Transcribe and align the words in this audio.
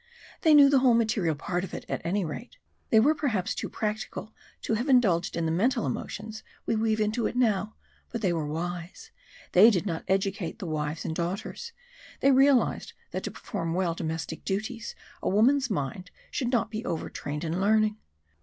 "They 0.41 0.55
knew 0.55 0.67
the 0.67 0.79
whole 0.79 0.95
material 0.95 1.35
part 1.35 1.63
of 1.63 1.75
it 1.75 1.85
at 1.87 2.03
any 2.03 2.25
rate. 2.25 2.57
They 2.89 2.99
were 2.99 3.13
perhaps 3.13 3.53
too 3.53 3.69
practical 3.69 4.33
to 4.63 4.73
have 4.73 4.89
indulged 4.89 5.37
in 5.37 5.45
the 5.45 5.51
mental 5.51 5.85
emotions 5.85 6.41
we 6.65 6.75
weave 6.75 6.99
into 6.99 7.27
it 7.27 7.35
now 7.35 7.75
but 8.11 8.21
they 8.21 8.33
were 8.33 8.47
wise, 8.47 9.11
they 9.51 9.69
did 9.69 9.85
not 9.85 10.03
educate 10.07 10.57
the 10.57 10.65
wives 10.65 11.05
and 11.05 11.15
daughters, 11.15 11.71
they 12.19 12.31
realised 12.31 12.93
that 13.11 13.21
to 13.25 13.29
perform 13.29 13.75
well 13.75 13.93
domestic 13.93 14.43
duties 14.43 14.95
a 15.21 15.29
woman's 15.29 15.69
mind 15.69 16.09
should 16.31 16.49
not 16.51 16.71
be 16.71 16.83
over 16.83 17.07
trained 17.07 17.43
in 17.43 17.61
learning. 17.61 17.99